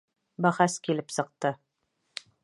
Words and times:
—Бәхәс 0.45 0.77
килеп 0.87 1.13
сыҡты. 1.17 1.51